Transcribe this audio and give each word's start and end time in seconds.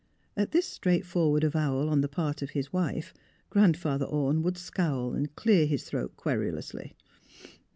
At 0.35 0.49
this 0.49 0.65
straightforward 0.65 1.43
avowal 1.43 1.87
on 1.87 2.01
the 2.01 2.07
part 2.07 2.41
of 2.41 2.49
his 2.57 2.73
wife 2.73 3.13
Grandfather 3.51 4.05
Orne 4.07 4.41
would 4.41 4.57
scowl 4.57 5.13
and 5.13 5.35
clear 5.35 5.67
his 5.67 5.83
throat 5.83 6.17
querulously. 6.17 6.95